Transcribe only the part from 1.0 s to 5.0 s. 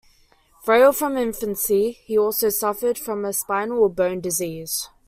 infancy, he also suffered from a spinal or bone disease.